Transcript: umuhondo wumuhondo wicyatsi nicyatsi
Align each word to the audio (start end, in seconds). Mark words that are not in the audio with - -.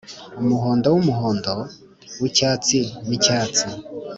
umuhondo 0.41 0.85
wumuhondo 0.95 1.53
wicyatsi 2.21 2.79
nicyatsi 3.07 3.65